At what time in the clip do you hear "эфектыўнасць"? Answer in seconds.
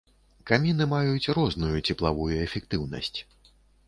2.47-3.13